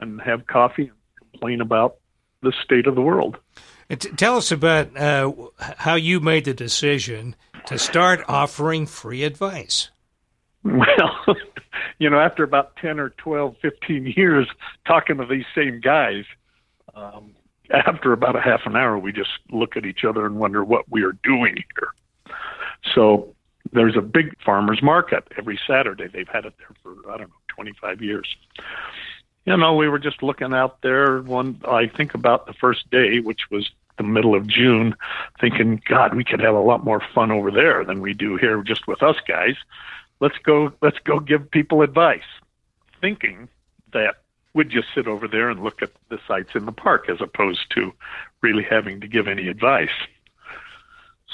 and 0.00 0.20
have 0.20 0.46
coffee 0.46 0.88
and 0.88 1.30
complain 1.32 1.60
about 1.60 1.96
the 2.42 2.52
state 2.62 2.86
of 2.86 2.94
the 2.94 3.00
world. 3.00 3.38
Tell 4.16 4.36
us 4.36 4.50
about 4.50 4.96
uh, 4.96 5.32
how 5.58 5.94
you 5.94 6.20
made 6.20 6.44
the 6.44 6.54
decision 6.54 7.36
to 7.66 7.78
start 7.78 8.24
offering 8.28 8.86
free 8.86 9.22
advice. 9.22 9.90
Well, 10.64 11.16
you 11.98 12.10
know, 12.10 12.18
after 12.18 12.42
about 12.42 12.76
10 12.76 12.98
or 12.98 13.10
12, 13.10 13.56
15 13.62 14.12
years 14.16 14.48
talking 14.86 15.18
to 15.18 15.26
these 15.26 15.44
same 15.54 15.80
guys, 15.80 16.24
um, 16.94 17.35
after 17.70 18.12
about 18.12 18.36
a 18.36 18.40
half 18.40 18.60
an 18.66 18.76
hour, 18.76 18.98
we 18.98 19.12
just 19.12 19.30
look 19.50 19.76
at 19.76 19.84
each 19.84 20.04
other 20.04 20.26
and 20.26 20.36
wonder 20.36 20.64
what 20.64 20.88
we 20.90 21.02
are 21.02 21.12
doing 21.22 21.56
here. 21.56 21.92
So 22.94 23.34
there's 23.72 23.96
a 23.96 24.00
big 24.00 24.36
farmers 24.42 24.82
market 24.82 25.26
every 25.36 25.58
Saturday. 25.66 26.08
They've 26.08 26.28
had 26.28 26.44
it 26.44 26.54
there 26.58 26.70
for, 26.82 27.10
I 27.10 27.18
don't 27.18 27.28
know, 27.28 27.34
25 27.48 28.02
years. 28.02 28.36
You 29.44 29.56
know, 29.56 29.74
we 29.74 29.88
were 29.88 29.98
just 29.98 30.22
looking 30.22 30.52
out 30.52 30.82
there 30.82 31.22
one, 31.22 31.60
I 31.66 31.86
think 31.86 32.14
about 32.14 32.46
the 32.46 32.52
first 32.52 32.90
day, 32.90 33.20
which 33.20 33.50
was 33.50 33.70
the 33.96 34.02
middle 34.02 34.34
of 34.34 34.46
June, 34.46 34.94
thinking, 35.40 35.80
God, 35.88 36.14
we 36.14 36.24
could 36.24 36.40
have 36.40 36.54
a 36.54 36.60
lot 36.60 36.84
more 36.84 37.02
fun 37.14 37.30
over 37.30 37.50
there 37.50 37.84
than 37.84 38.00
we 38.00 38.12
do 38.12 38.36
here 38.36 38.62
just 38.62 38.86
with 38.86 39.02
us 39.02 39.16
guys. 39.26 39.54
Let's 40.20 40.38
go, 40.38 40.72
let's 40.82 40.98
go 40.98 41.20
give 41.20 41.50
people 41.50 41.82
advice. 41.82 42.20
Thinking 43.00 43.48
that 43.92 44.16
would 44.56 44.70
just 44.70 44.88
sit 44.94 45.06
over 45.06 45.28
there 45.28 45.50
and 45.50 45.62
look 45.62 45.82
at 45.82 45.90
the 46.08 46.18
sights 46.26 46.50
in 46.54 46.64
the 46.64 46.72
park 46.72 47.08
as 47.08 47.20
opposed 47.20 47.70
to 47.74 47.92
really 48.40 48.64
having 48.68 49.00
to 49.02 49.06
give 49.06 49.28
any 49.28 49.48
advice. 49.48 49.90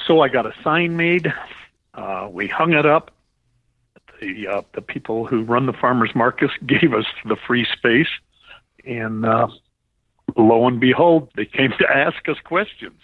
So 0.06 0.20
I 0.20 0.28
got 0.28 0.44
a 0.44 0.52
sign 0.64 0.96
made. 0.96 1.32
Uh, 1.94 2.28
we 2.30 2.48
hung 2.48 2.72
it 2.72 2.84
up. 2.84 3.12
The 4.20 4.48
uh, 4.48 4.62
the 4.74 4.82
people 4.82 5.26
who 5.26 5.42
run 5.44 5.66
the 5.66 5.72
farmers 5.72 6.10
market 6.14 6.50
gave 6.66 6.92
us 6.92 7.06
the 7.24 7.36
free 7.46 7.66
space, 7.72 8.08
and 8.84 9.24
uh, 9.24 9.48
lo 10.36 10.66
and 10.66 10.80
behold, 10.80 11.30
they 11.36 11.46
came 11.46 11.72
to 11.78 11.86
ask 11.88 12.28
us 12.28 12.36
questions. 12.44 13.00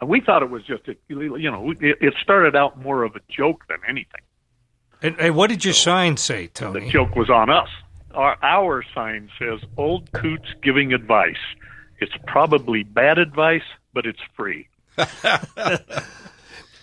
And 0.00 0.08
we 0.08 0.20
thought 0.20 0.42
it 0.42 0.50
was 0.50 0.64
just 0.64 0.88
a, 0.88 0.96
you 1.08 1.50
know 1.50 1.70
it, 1.70 1.98
it 2.00 2.14
started 2.20 2.56
out 2.56 2.80
more 2.80 3.04
of 3.04 3.14
a 3.14 3.20
joke 3.28 3.64
than 3.68 3.78
anything. 3.88 4.22
And, 5.02 5.18
and 5.18 5.36
what 5.36 5.48
did 5.48 5.64
your 5.64 5.74
so, 5.74 5.90
sign 5.90 6.16
say, 6.16 6.48
Tony? 6.48 6.86
The 6.86 6.90
joke 6.90 7.14
was 7.14 7.30
on 7.30 7.50
us 7.50 7.68
our, 8.14 8.36
our 8.42 8.84
sign 8.94 9.30
says 9.38 9.60
old 9.76 10.10
coots 10.12 10.48
giving 10.62 10.92
advice. 10.92 11.36
It's 12.00 12.12
probably 12.26 12.82
bad 12.82 13.18
advice, 13.18 13.62
but 13.92 14.06
it's 14.06 14.20
free. 14.36 14.68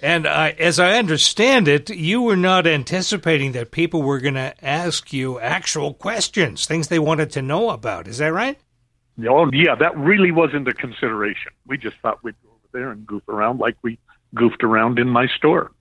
and 0.02 0.26
uh, 0.28 0.52
as 0.60 0.80
I 0.80 0.98
understand 0.98 1.68
it, 1.68 1.90
you 1.90 2.22
were 2.22 2.36
not 2.36 2.68
anticipating 2.68 3.54
that 3.54 3.72
people 3.72 4.02
were 4.02 4.20
going 4.20 4.36
to 4.36 4.54
ask 4.64 5.12
you 5.12 5.40
actual 5.40 5.94
questions, 5.94 6.66
things 6.66 6.88
they 6.88 7.00
wanted 7.00 7.32
to 7.32 7.42
know 7.42 7.72
about. 7.72 8.08
Is 8.08 8.20
that 8.20 8.34
right? 8.34 8.60
Oh, 9.28 9.50
yeah, 9.52 9.76
that 9.76 9.98
really 9.98 10.32
wasn't 10.32 10.68
a 10.68 10.74
consideration. 10.74 11.52
We 11.66 11.78
just 11.78 11.98
thought 12.02 12.24
we'd 12.24 12.36
go 12.44 12.50
over 12.50 12.68
there 12.72 12.92
and 12.92 13.06
goof 13.06 13.28
around 13.28 13.60
like 13.60 13.76
we 13.82 13.98
goofed 14.36 14.64
around 14.64 15.00
in 15.00 15.10
my 15.10 15.28
store. 15.28 15.72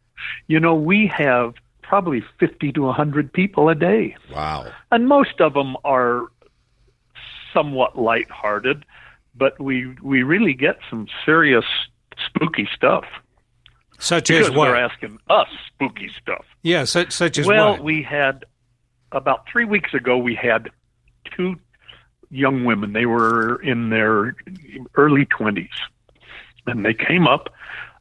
You 0.46 0.60
know, 0.60 0.74
we 0.74 1.12
have 1.14 1.54
probably 1.88 2.22
50 2.38 2.72
to 2.72 2.82
100 2.82 3.32
people 3.32 3.68
a 3.68 3.74
day. 3.74 4.16
Wow. 4.32 4.66
And 4.90 5.08
most 5.08 5.40
of 5.40 5.54
them 5.54 5.76
are 5.84 6.26
somewhat 7.52 7.98
lighthearted, 7.98 8.84
but 9.34 9.60
we 9.60 9.94
we 10.02 10.22
really 10.22 10.52
get 10.52 10.78
some 10.90 11.06
serious 11.24 11.64
spooky 12.26 12.68
stuff. 12.74 13.04
Such 13.98 14.28
because 14.28 14.50
as 14.50 14.54
what? 14.54 14.66
They're 14.66 14.76
asking 14.76 15.18
us 15.30 15.48
spooky 15.68 16.10
stuff. 16.20 16.44
Yeah, 16.62 16.84
such, 16.84 17.12
such 17.12 17.38
as 17.38 17.46
well, 17.46 17.72
what? 17.72 17.84
we 17.84 18.02
had 18.02 18.44
about 19.12 19.46
three 19.50 19.64
weeks 19.64 19.94
ago. 19.94 20.18
We 20.18 20.34
had 20.34 20.68
two 21.34 21.56
young 22.30 22.64
women. 22.64 22.92
They 22.92 23.06
were 23.06 23.62
in 23.62 23.88
their 23.88 24.36
early 24.96 25.24
twenties, 25.24 25.70
and 26.66 26.84
they 26.84 26.92
came 26.92 27.26
up 27.26 27.48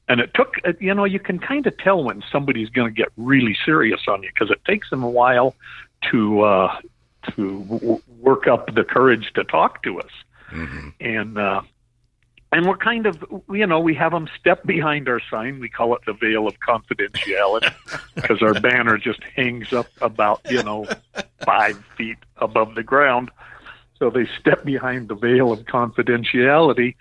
and 0.08 0.20
it 0.20 0.32
took, 0.34 0.56
uh, 0.64 0.74
you 0.80 0.94
know, 0.94 1.06
you 1.06 1.20
can 1.20 1.40
kind 1.40 1.66
of 1.66 1.78
tell 1.78 2.04
when 2.04 2.24
somebody's 2.32 2.70
going 2.70 2.94
to 2.94 2.96
get 2.96 3.12
really 3.18 3.58
serious 3.66 4.02
on 4.08 4.24
you 4.24 4.30
because 4.30 4.52
it 4.52 4.64
takes 4.66 4.90
them 4.90 5.04
a 5.04 5.10
while 5.10 5.56
to 6.12 6.42
uh, 6.42 6.80
to 7.36 7.64
w- 7.64 8.02
work 8.20 8.48
up 8.48 8.74
the 8.76 8.84
courage 8.84 9.32
to 9.34 9.44
talk 9.44 9.82
to 9.84 10.00
us. 10.00 10.12
Mm-hmm. 10.52 10.90
And 11.00 11.38
uh, 11.40 11.62
and 12.52 12.66
we're 12.66 12.78
kind 12.78 13.06
of, 13.06 13.24
you 13.50 13.66
know, 13.66 13.80
we 13.80 13.96
have 13.96 14.12
them 14.12 14.30
step 14.40 14.64
behind 14.66 15.10
our 15.10 15.20
sign. 15.30 15.60
We 15.60 15.70
call 15.70 15.96
it 15.96 16.02
the 16.06 16.14
veil 16.14 16.48
of 16.48 16.58
confidentiality 16.60 17.74
because 18.16 18.42
our 18.42 18.54
banner 18.54 18.98
just 18.98 19.22
hangs 19.36 19.74
up 19.74 19.88
about, 20.00 20.42
you 20.50 20.64
know, 20.64 20.86
five 21.44 21.84
feet 21.98 22.18
above 22.38 22.76
the 22.76 22.84
ground. 22.84 23.32
So 23.98 24.10
they 24.10 24.28
step 24.40 24.64
behind 24.64 25.08
the 25.08 25.16
veil 25.16 25.52
of 25.52 25.66
confidentiality 25.66 26.96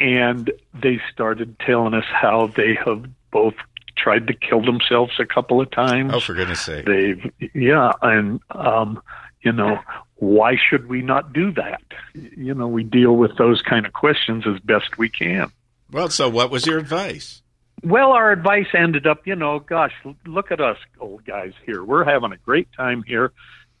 and 0.00 0.50
they 0.80 1.00
started 1.12 1.58
telling 1.60 1.94
us 1.94 2.04
how 2.06 2.48
they 2.48 2.78
have 2.84 3.04
both 3.30 3.54
tried 3.96 4.26
to 4.28 4.34
kill 4.34 4.62
themselves 4.62 5.12
a 5.18 5.26
couple 5.26 5.60
of 5.60 5.70
times. 5.70 6.12
Oh, 6.14 6.20
for 6.20 6.34
goodness 6.34 6.60
sake! 6.60 6.86
They've 6.86 7.32
yeah, 7.54 7.92
and 8.02 8.40
um, 8.50 9.02
you 9.42 9.52
know, 9.52 9.78
why 10.16 10.56
should 10.56 10.88
we 10.88 11.02
not 11.02 11.32
do 11.32 11.52
that? 11.52 11.82
You 12.14 12.54
know, 12.54 12.68
we 12.68 12.84
deal 12.84 13.16
with 13.16 13.36
those 13.36 13.62
kind 13.62 13.86
of 13.86 13.92
questions 13.92 14.44
as 14.46 14.60
best 14.60 14.98
we 14.98 15.08
can. 15.08 15.50
Well, 15.90 16.10
so 16.10 16.28
what 16.28 16.50
was 16.50 16.66
your 16.66 16.78
advice? 16.78 17.42
Well, 17.82 18.12
our 18.12 18.32
advice 18.32 18.66
ended 18.74 19.06
up, 19.06 19.26
you 19.26 19.36
know, 19.36 19.60
gosh, 19.60 19.92
look 20.26 20.50
at 20.50 20.60
us 20.60 20.78
old 20.98 21.24
guys 21.24 21.52
here. 21.64 21.84
We're 21.84 22.04
having 22.04 22.32
a 22.32 22.36
great 22.36 22.68
time 22.76 23.04
here. 23.04 23.32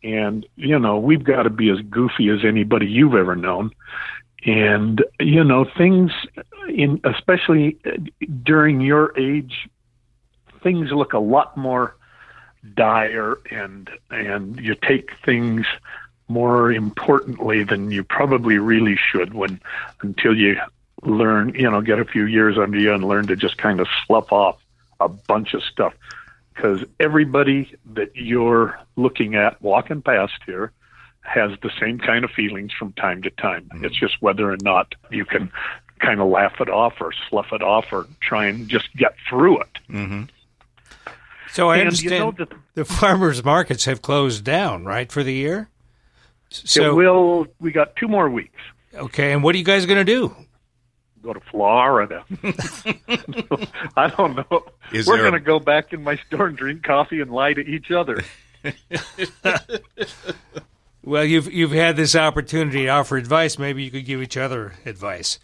And, 0.04 0.46
you 0.54 0.78
know, 0.78 0.98
we've 0.98 1.24
got 1.24 1.42
to 1.42 1.50
be 1.50 1.70
as 1.70 1.80
goofy 1.90 2.28
as 2.28 2.44
anybody 2.44 2.86
you've 2.86 3.16
ever 3.16 3.34
known 3.34 3.72
and 4.44 5.04
you 5.20 5.42
know 5.42 5.64
things 5.64 6.12
in 6.68 7.00
especially 7.04 7.78
during 8.42 8.80
your 8.80 9.18
age, 9.18 9.68
things 10.62 10.90
look 10.92 11.12
a 11.12 11.18
lot 11.18 11.56
more 11.56 11.96
dire, 12.74 13.38
and 13.50 13.90
and 14.10 14.58
you 14.60 14.74
take 14.74 15.10
things 15.24 15.66
more 16.28 16.70
importantly 16.70 17.64
than 17.64 17.90
you 17.90 18.04
probably 18.04 18.58
really 18.58 18.96
should 18.96 19.32
when 19.32 19.60
until 20.02 20.36
you 20.36 20.60
learn, 21.02 21.54
you 21.54 21.70
know, 21.70 21.80
get 21.80 21.98
a 21.98 22.04
few 22.04 22.26
years 22.26 22.58
under 22.58 22.78
you 22.78 22.92
and 22.92 23.04
learn 23.04 23.26
to 23.26 23.36
just 23.36 23.56
kind 23.56 23.80
of 23.80 23.86
slough 24.06 24.30
off 24.32 24.58
a 25.00 25.08
bunch 25.08 25.54
of 25.54 25.62
stuff. 25.62 25.94
Because 26.54 26.84
everybody 26.98 27.72
that 27.92 28.16
you're 28.16 28.78
looking 28.96 29.36
at 29.36 29.62
walking 29.62 30.02
past 30.02 30.34
here 30.44 30.72
has 31.28 31.52
the 31.62 31.70
same 31.80 31.98
kind 31.98 32.24
of 32.24 32.30
feelings 32.30 32.72
from 32.72 32.92
time 32.94 33.22
to 33.22 33.30
time. 33.30 33.64
Mm-hmm. 33.72 33.84
It's 33.84 33.98
just 33.98 34.20
whether 34.20 34.50
or 34.50 34.56
not 34.62 34.94
you 35.10 35.24
can 35.24 35.50
kind 36.00 36.20
of 36.20 36.28
laugh 36.28 36.60
it 36.60 36.68
off 36.68 36.94
or 37.00 37.12
slough 37.28 37.52
it 37.52 37.62
off 37.62 37.86
or 37.92 38.06
try 38.20 38.46
and 38.46 38.68
just 38.68 38.94
get 38.96 39.14
through 39.28 39.60
it. 39.60 39.78
Mm-hmm. 39.90 40.22
So 41.50 41.70
I 41.70 41.76
and 41.76 41.88
understand 41.88 42.12
you 42.12 42.18
know 42.18 42.30
the, 42.32 42.48
the 42.74 42.84
farmers 42.84 43.44
markets 43.44 43.86
have 43.86 44.02
closed 44.02 44.44
down, 44.44 44.84
right, 44.84 45.10
for 45.10 45.22
the 45.22 45.32
year? 45.32 45.68
So 46.50 46.94
will. 46.94 47.46
We 47.60 47.72
got 47.72 47.96
two 47.96 48.08
more 48.08 48.28
weeks. 48.30 48.60
Okay, 48.94 49.32
and 49.32 49.42
what 49.42 49.54
are 49.54 49.58
you 49.58 49.64
guys 49.64 49.86
going 49.86 50.04
to 50.04 50.04
do? 50.04 50.34
Go 51.22 51.32
to 51.32 51.40
Florida. 51.50 52.24
I 53.96 54.08
don't 54.08 54.36
know. 54.36 54.64
Is 54.92 55.06
We're 55.06 55.18
going 55.18 55.32
to 55.32 55.38
a... 55.38 55.40
go 55.40 55.58
back 55.58 55.92
in 55.92 56.02
my 56.02 56.16
store 56.26 56.46
and 56.46 56.56
drink 56.56 56.84
coffee 56.84 57.20
and 57.20 57.30
lie 57.30 57.52
to 57.54 57.60
each 57.60 57.90
other. 57.90 58.22
well, 61.04 61.24
you've 61.24 61.52
you've 61.52 61.72
had 61.72 61.96
this 61.96 62.14
opportunity 62.16 62.84
to 62.84 62.88
offer 62.88 63.16
advice. 63.16 63.58
Maybe 63.58 63.84
you 63.84 63.90
could 63.90 64.04
give 64.04 64.22
each 64.22 64.36
other 64.36 64.74
advice. 64.84 65.38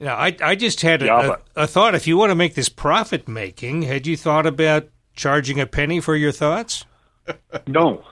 Now, 0.00 0.16
I 0.16 0.36
I 0.42 0.54
just 0.54 0.80
had 0.80 1.02
a, 1.02 1.06
yeah, 1.06 1.36
a, 1.56 1.62
a 1.64 1.66
thought. 1.66 1.94
If 1.94 2.06
you 2.06 2.16
want 2.16 2.30
to 2.30 2.34
make 2.36 2.54
this 2.54 2.68
profit 2.68 3.28
making, 3.28 3.82
had 3.82 4.06
you 4.06 4.16
thought 4.16 4.46
about 4.46 4.88
charging 5.14 5.60
a 5.60 5.66
penny 5.66 6.00
for 6.00 6.16
your 6.16 6.32
thoughts? 6.32 6.84
No, 7.68 8.02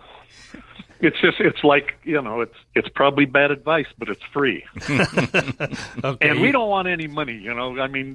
it's 1.00 1.20
just 1.20 1.40
it's 1.40 1.64
like 1.64 1.94
you 2.04 2.20
know 2.20 2.40
it's 2.40 2.54
it's 2.75 2.88
probably 2.88 3.25
bad 3.25 3.50
advice 3.50 3.87
but 3.99 4.09
it's 4.09 4.23
free 4.32 4.64
okay. 6.04 6.28
and 6.28 6.40
we 6.40 6.52
don't 6.52 6.68
want 6.68 6.88
any 6.88 7.06
money 7.06 7.35
you 7.35 7.52
know 7.52 7.78
i 7.80 7.88
mean 7.88 8.14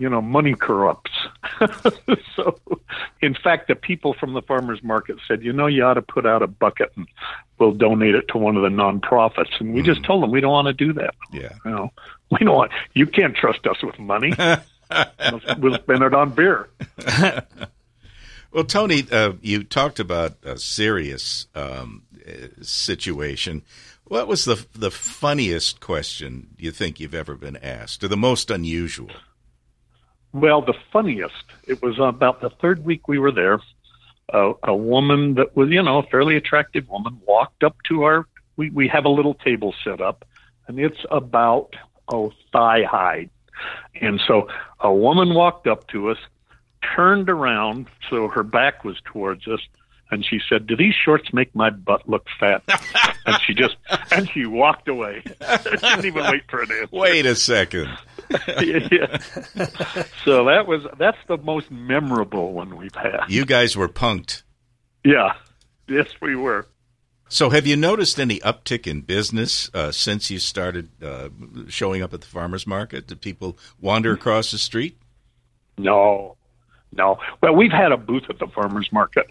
you 0.00 0.08
know 0.08 0.22
money 0.22 0.54
corrupts 0.54 1.12
so 2.34 2.58
in 3.20 3.34
fact 3.34 3.68
the 3.68 3.74
people 3.74 4.14
from 4.14 4.32
the 4.32 4.42
farmers 4.42 4.82
market 4.82 5.18
said 5.28 5.42
you 5.42 5.52
know 5.52 5.66
you 5.66 5.84
ought 5.84 5.94
to 5.94 6.02
put 6.02 6.26
out 6.26 6.42
a 6.42 6.46
bucket 6.46 6.90
and 6.96 7.06
we'll 7.58 7.72
donate 7.72 8.14
it 8.14 8.26
to 8.28 8.38
one 8.38 8.56
of 8.56 8.62
the 8.62 8.68
nonprofits 8.68 9.60
and 9.60 9.74
we 9.74 9.82
mm. 9.82 9.84
just 9.84 10.02
told 10.04 10.22
them 10.22 10.30
we 10.30 10.40
don't 10.40 10.50
want 10.50 10.66
to 10.66 10.72
do 10.72 10.92
that 10.94 11.14
yeah 11.32 11.52
you 11.64 11.70
know 11.70 11.92
we 12.30 12.38
don't 12.38 12.56
want 12.56 12.72
you 12.94 13.06
can't 13.06 13.36
trust 13.36 13.66
us 13.66 13.82
with 13.82 13.98
money 13.98 14.32
we'll 15.58 15.74
spend 15.74 16.02
it 16.02 16.14
on 16.14 16.30
beer 16.30 16.68
well, 18.52 18.64
Tony, 18.64 19.06
uh, 19.12 19.34
you 19.42 19.62
talked 19.62 20.00
about 20.00 20.36
a 20.42 20.58
serious 20.58 21.46
um, 21.54 22.02
situation. 22.62 23.62
What 24.04 24.26
was 24.26 24.44
the 24.44 24.66
the 24.74 24.90
funniest 24.90 25.78
question 25.78 26.48
you 26.58 26.72
think 26.72 26.98
you've 26.98 27.14
ever 27.14 27.36
been 27.36 27.56
asked, 27.56 28.02
or 28.02 28.08
the 28.08 28.16
most 28.16 28.50
unusual? 28.50 29.10
Well, 30.32 30.62
the 30.62 30.74
funniest. 30.92 31.44
It 31.66 31.82
was 31.82 31.98
about 31.98 32.40
the 32.40 32.50
third 32.50 32.84
week 32.84 33.08
we 33.08 33.18
were 33.18 33.32
there. 33.32 33.60
Uh, 34.32 34.52
a 34.62 34.74
woman 34.74 35.34
that 35.34 35.56
was, 35.56 35.70
you 35.70 35.82
know, 35.82 35.98
a 35.98 36.02
fairly 36.04 36.36
attractive 36.36 36.88
woman 36.88 37.20
walked 37.26 37.64
up 37.64 37.76
to 37.88 38.04
our. 38.04 38.26
We 38.56 38.70
we 38.70 38.86
have 38.88 39.04
a 39.04 39.08
little 39.08 39.34
table 39.34 39.74
set 39.82 40.00
up, 40.00 40.24
and 40.68 40.78
it's 40.78 41.04
about 41.10 41.74
oh 42.12 42.32
thigh 42.52 42.84
high, 42.84 43.28
and 44.00 44.20
so 44.26 44.48
a 44.78 44.92
woman 44.92 45.34
walked 45.34 45.66
up 45.66 45.88
to 45.88 46.10
us, 46.10 46.18
turned 46.94 47.28
around 47.28 47.88
so 48.08 48.28
her 48.28 48.44
back 48.44 48.84
was 48.84 48.96
towards 49.04 49.48
us 49.48 49.60
and 50.10 50.24
she 50.24 50.40
said, 50.48 50.66
"Do 50.66 50.76
these 50.76 50.94
shorts 50.94 51.32
make 51.32 51.54
my 51.54 51.70
butt 51.70 52.08
look 52.08 52.26
fat?" 52.38 52.62
and 53.26 53.36
she 53.46 53.54
just 53.54 53.76
and 54.10 54.28
she 54.30 54.46
walked 54.46 54.88
away. 54.88 55.22
Didn't 55.64 56.04
even 56.04 56.24
wait 56.30 56.42
for 56.48 56.62
an 56.62 56.70
answer. 56.70 56.88
Wait 56.92 57.26
a 57.26 57.34
second. 57.34 57.88
yeah. 58.30 59.18
So 60.24 60.44
that 60.44 60.64
was 60.66 60.86
that's 60.98 61.18
the 61.26 61.38
most 61.38 61.70
memorable 61.70 62.52
one 62.52 62.76
we've 62.76 62.94
had. 62.94 63.24
You 63.28 63.44
guys 63.44 63.76
were 63.76 63.88
punked. 63.88 64.42
Yeah. 65.04 65.34
Yes, 65.88 66.08
we 66.20 66.36
were. 66.36 66.66
So, 67.32 67.50
have 67.50 67.64
you 67.64 67.76
noticed 67.76 68.18
any 68.18 68.40
uptick 68.40 68.88
in 68.88 69.02
business 69.02 69.70
uh, 69.72 69.92
since 69.92 70.32
you 70.32 70.40
started 70.40 70.90
uh, 71.00 71.28
showing 71.68 72.02
up 72.02 72.12
at 72.12 72.22
the 72.22 72.26
farmers 72.26 72.66
market? 72.66 73.06
Did 73.06 73.20
people 73.20 73.56
wander 73.80 74.12
across 74.12 74.50
the 74.50 74.58
street? 74.58 74.98
No, 75.78 76.36
no. 76.92 77.18
Well, 77.40 77.54
we've 77.54 77.70
had 77.70 77.92
a 77.92 77.96
booth 77.96 78.24
at 78.28 78.40
the 78.40 78.48
farmers 78.48 78.88
market 78.92 79.30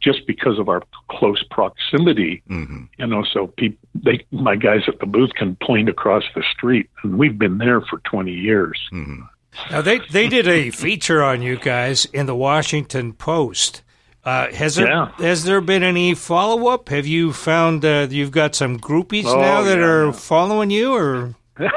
just 0.00 0.26
because 0.26 0.58
of 0.58 0.68
our 0.68 0.82
close 1.08 1.42
proximity. 1.50 2.42
Mm-hmm. 2.48 2.84
You 2.98 3.06
know, 3.06 3.24
so 3.24 3.48
people, 3.48 3.78
they, 3.94 4.24
my 4.30 4.56
guys 4.56 4.82
at 4.88 4.98
the 5.00 5.06
booth 5.06 5.34
can 5.34 5.56
point 5.56 5.88
across 5.88 6.24
the 6.34 6.42
street, 6.52 6.88
and 7.02 7.18
we've 7.18 7.38
been 7.38 7.58
there 7.58 7.80
for 7.80 7.98
20 7.98 8.32
years. 8.32 8.78
Mm-hmm. 8.92 9.22
Now 9.70 9.80
they 9.80 9.98
they 10.10 10.28
did 10.28 10.46
a 10.46 10.70
feature 10.70 11.24
on 11.24 11.42
you 11.42 11.56
guys 11.56 12.04
in 12.06 12.26
the 12.26 12.36
Washington 12.36 13.12
Post. 13.12 13.82
Uh, 14.24 14.50
has 14.52 14.76
there 14.76 14.86
yeah. 14.86 15.10
has 15.18 15.44
there 15.44 15.60
been 15.60 15.82
any 15.82 16.14
follow 16.14 16.68
up? 16.68 16.88
Have 16.88 17.06
you 17.06 17.32
found 17.32 17.84
uh, 17.84 18.06
you've 18.10 18.30
got 18.30 18.54
some 18.54 18.78
groupies 18.78 19.24
oh, 19.24 19.40
now 19.40 19.62
that 19.62 19.78
yeah, 19.78 19.84
are 19.84 20.12
following 20.12 20.70
you, 20.70 20.94
or? 20.94 21.34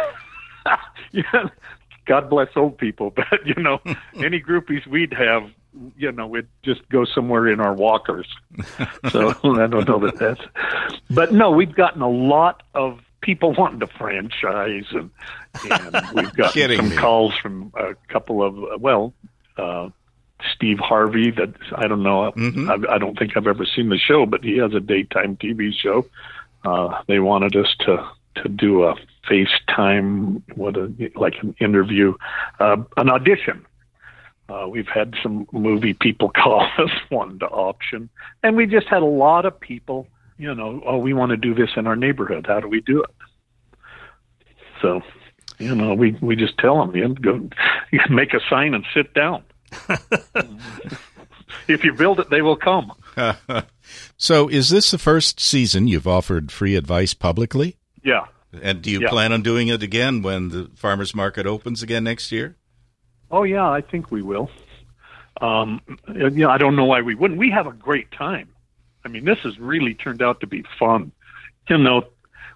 yeah, 1.11 1.49
God 2.05 2.29
bless 2.29 2.49
old 2.55 2.77
people, 2.77 3.11
but 3.15 3.45
you 3.45 3.55
know, 3.55 3.79
any 4.15 4.41
groupies 4.41 4.85
we'd 4.87 5.13
have, 5.13 5.49
you 5.97 6.11
know, 6.11 6.27
we'd 6.27 6.47
just 6.63 6.87
go 6.89 7.05
somewhere 7.05 7.47
in 7.47 7.59
our 7.59 7.73
walkers. 7.73 8.27
So 9.11 9.29
I 9.43 9.67
don't 9.67 9.87
know 9.87 9.99
that 9.99 10.17
that's, 10.17 10.41
but 11.09 11.33
no, 11.33 11.51
we've 11.51 11.75
gotten 11.75 12.01
a 12.01 12.09
lot 12.09 12.63
of 12.73 12.99
people 13.21 13.53
wanting 13.53 13.79
to 13.81 13.87
franchise, 13.87 14.85
and, 14.91 15.09
and 15.69 16.15
we've 16.15 16.33
got 16.33 16.53
some 16.53 16.89
me. 16.89 16.95
calls 16.95 17.35
from 17.37 17.73
a 17.75 17.95
couple 18.07 18.41
of 18.41 18.81
well, 18.81 19.13
uh, 19.57 19.89
Steve 20.55 20.79
Harvey. 20.79 21.31
That 21.31 21.53
I 21.75 21.87
don't 21.87 22.03
know. 22.03 22.31
Mm-hmm. 22.31 22.69
I, 22.69 22.95
I 22.95 22.97
don't 22.97 23.17
think 23.17 23.35
I've 23.35 23.47
ever 23.47 23.65
seen 23.65 23.89
the 23.89 23.97
show, 23.97 24.25
but 24.25 24.43
he 24.43 24.57
has 24.57 24.73
a 24.73 24.79
daytime 24.79 25.35
TV 25.37 25.73
show. 25.73 26.05
Uh, 26.63 27.01
they 27.07 27.19
wanted 27.19 27.55
us 27.55 27.75
to 27.81 28.09
to 28.35 28.49
do 28.49 28.83
a 28.83 28.95
FaceTime, 29.29 30.41
what 30.55 30.77
a 30.77 30.91
like 31.15 31.35
an 31.41 31.55
interview, 31.59 32.13
uh, 32.59 32.77
an 32.97 33.09
audition. 33.09 33.65
Uh, 34.49 34.67
we've 34.69 34.87
had 34.87 35.15
some 35.23 35.47
movie 35.51 35.93
people 35.93 36.29
call 36.35 36.61
us 36.77 36.91
one 37.09 37.39
to 37.39 37.45
auction, 37.45 38.09
and 38.41 38.55
we 38.55 38.65
just 38.65 38.87
had 38.87 39.01
a 39.01 39.05
lot 39.05 39.45
of 39.45 39.59
people. 39.59 40.07
You 40.37 40.53
know, 40.55 40.81
oh, 40.85 40.97
we 40.97 41.13
want 41.13 41.29
to 41.29 41.37
do 41.37 41.53
this 41.53 41.69
in 41.75 41.87
our 41.87 41.95
neighborhood. 41.95 42.45
How 42.47 42.59
do 42.59 42.67
we 42.67 42.81
do 42.81 43.03
it? 43.03 43.09
So, 44.81 45.01
you 45.59 45.73
know, 45.75 45.93
we 45.93 46.17
we 46.21 46.35
just 46.35 46.57
tell 46.57 46.85
them, 46.85 46.95
you 46.95 47.13
go, 47.15 47.49
you 47.91 47.99
make 48.09 48.33
a 48.33 48.39
sign 48.49 48.73
and 48.73 48.83
sit 48.93 49.13
down. 49.13 49.43
if 51.67 51.83
you 51.83 51.93
build 51.93 52.19
it, 52.19 52.29
they 52.29 52.41
will 52.41 52.57
come. 52.57 52.91
so, 54.17 54.47
is 54.49 54.69
this 54.69 54.91
the 54.91 54.97
first 54.97 55.39
season 55.39 55.87
you've 55.87 56.07
offered 56.07 56.51
free 56.51 56.75
advice 56.75 57.13
publicly? 57.13 57.77
Yeah. 58.03 58.25
And 58.61 58.81
do 58.81 58.91
you 58.91 59.01
yeah. 59.01 59.09
plan 59.09 59.31
on 59.31 59.41
doing 59.41 59.69
it 59.69 59.81
again 59.81 60.21
when 60.21 60.49
the 60.49 60.69
farmers 60.75 61.15
market 61.15 61.47
opens 61.47 61.81
again 61.81 62.03
next 62.03 62.31
year? 62.31 62.57
Oh 63.33 63.41
yeah, 63.41 63.67
I 63.67 63.81
think 63.81 64.11
we 64.11 64.21
will. 64.21 64.51
Um, 65.41 65.81
you 66.13 66.29
know, 66.29 66.51
I 66.51 66.59
don't 66.59 66.75
know 66.75 66.85
why 66.85 67.01
we 67.01 67.15
wouldn't. 67.15 67.39
We 67.39 67.49
have 67.49 67.65
a 67.65 67.73
great 67.73 68.11
time. 68.11 68.49
I 69.03 69.07
mean, 69.07 69.25
this 69.25 69.39
has 69.39 69.57
really 69.57 69.95
turned 69.95 70.21
out 70.21 70.41
to 70.41 70.47
be 70.47 70.63
fun. 70.77 71.11
You 71.67 71.79
know, 71.79 72.03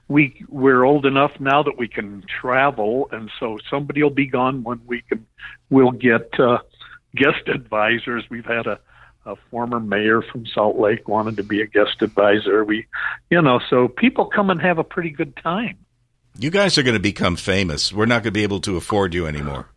we 0.08 0.46
we're 0.48 0.84
old 0.84 1.08
enough 1.08 1.32
now 1.40 1.64
that 1.64 1.80
we 1.80 1.88
can 1.88 2.24
travel, 2.28 3.10
and 3.12 3.32
so 3.40 3.58
somebody 3.72 4.04
will 4.04 4.12
be 4.12 4.28
gone 4.28 4.64
when 4.64 4.80
we 4.86 5.02
can. 5.02 5.26
We'll 5.72 5.90
get 5.90 6.40
uh, 6.40 6.60
guest 7.16 7.48
advisors. 7.48 8.26
We've 8.30 8.46
had 8.46 8.68
a 8.68 8.80
a 9.26 9.36
former 9.50 9.80
mayor 9.80 10.22
from 10.22 10.46
Salt 10.46 10.78
Lake 10.78 11.08
wanted 11.08 11.38
to 11.38 11.44
be 11.44 11.60
a 11.62 11.66
guest 11.66 12.02
advisor. 12.02 12.64
We, 12.64 12.86
you 13.32 13.42
know, 13.42 13.60
so 13.68 13.88
people 13.88 14.28
come 14.28 14.52
and 14.52 14.62
have 14.62 14.78
a 14.78 14.84
pretty 14.84 15.10
good 15.10 15.36
time. 15.38 15.80
You 16.38 16.52
guys 16.52 16.78
are 16.78 16.84
going 16.84 16.94
to 16.94 17.00
become 17.00 17.36
famous. 17.36 17.92
We're 17.92 18.06
not 18.06 18.22
going 18.22 18.26
to 18.26 18.32
be 18.32 18.44
able 18.44 18.62
to 18.62 18.78
afford 18.78 19.16
you 19.16 19.26
anymore. 19.26 19.70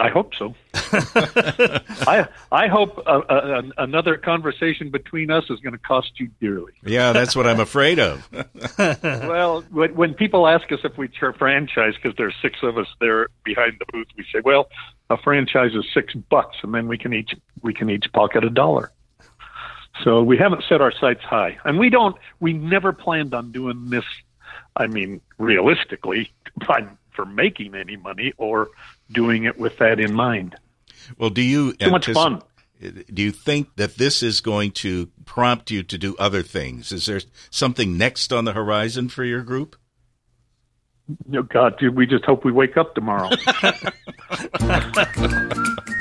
I 0.00 0.08
hope 0.08 0.34
so. 0.34 0.54
I 0.74 2.26
I 2.50 2.68
hope 2.68 2.98
uh, 3.06 3.20
uh, 3.28 3.62
another 3.78 4.16
conversation 4.16 4.90
between 4.90 5.30
us 5.30 5.44
is 5.50 5.60
going 5.60 5.72
to 5.72 5.78
cost 5.78 6.18
you 6.18 6.28
dearly. 6.40 6.72
Yeah, 6.84 7.12
that's 7.12 7.36
what 7.36 7.46
I'm 7.46 7.60
afraid 7.60 7.98
of. 7.98 8.28
well, 8.78 9.62
when, 9.70 9.94
when 9.94 10.14
people 10.14 10.46
ask 10.48 10.70
us 10.72 10.80
if 10.84 10.96
we're 10.96 11.32
franchise 11.34 11.94
because 11.94 12.16
there's 12.16 12.34
six 12.40 12.58
of 12.62 12.78
us 12.78 12.88
there 13.00 13.28
behind 13.44 13.74
the 13.78 13.86
booth, 13.92 14.08
we 14.16 14.24
say, 14.32 14.40
"Well, 14.44 14.68
a 15.10 15.16
franchise 15.16 15.74
is 15.74 15.84
six 15.92 16.14
bucks, 16.14 16.56
and 16.62 16.74
then 16.74 16.88
we 16.88 16.98
can 16.98 17.12
each 17.12 17.34
we 17.62 17.74
can 17.74 17.90
each 17.90 18.10
pocket 18.12 18.44
a 18.44 18.50
dollar." 18.50 18.90
So 20.02 20.22
we 20.22 20.36
haven't 20.36 20.64
set 20.68 20.80
our 20.80 20.92
sights 20.92 21.22
high, 21.22 21.58
and 21.64 21.78
we 21.78 21.90
don't. 21.90 22.16
We 22.40 22.52
never 22.52 22.92
planned 22.92 23.34
on 23.34 23.52
doing 23.52 23.90
this 23.90 24.04
I 24.76 24.86
mean, 24.86 25.20
realistically, 25.38 26.32
for 27.14 27.24
making 27.24 27.74
any 27.74 27.96
money 27.96 28.32
or 28.36 28.68
doing 29.10 29.44
it 29.44 29.58
with 29.58 29.78
that 29.78 30.00
in 30.00 30.14
mind. 30.14 30.56
Well, 31.18 31.30
do 31.30 31.42
you 31.42 31.74
too 31.74 31.90
much 31.90 32.06
fun? 32.06 32.42
Do 32.80 33.22
you 33.22 33.30
think 33.30 33.76
that 33.76 33.96
this 33.96 34.22
is 34.22 34.40
going 34.40 34.72
to 34.72 35.06
prompt 35.24 35.70
you 35.70 35.82
to 35.84 35.96
do 35.96 36.16
other 36.18 36.42
things? 36.42 36.92
Is 36.92 37.06
there 37.06 37.20
something 37.50 37.96
next 37.96 38.32
on 38.32 38.44
the 38.44 38.52
horizon 38.52 39.08
for 39.08 39.24
your 39.24 39.42
group? 39.42 39.76
No, 41.26 41.42
God, 41.42 41.78
dude, 41.78 41.94
we 41.94 42.06
just 42.06 42.24
hope 42.24 42.44
we 42.44 42.52
wake 42.52 42.76
up 42.76 42.94
tomorrow. 42.94 43.30